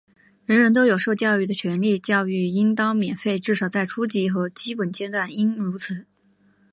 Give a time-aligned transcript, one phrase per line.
[0.47, 6.07] 人人都有受教育的权利,教育应当免费,至少在初级和基本阶段应如此。